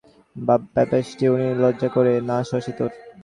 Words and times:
বাপ 0.35 0.61
পাপিষ্ঠ, 0.73 1.19
উনি 1.27 1.45
মহৎ 1.47 1.59
লজ্জা 1.63 1.89
করে 1.95 2.13
না 2.29 2.37
শশী 2.49 2.71
তোর? 2.77 2.91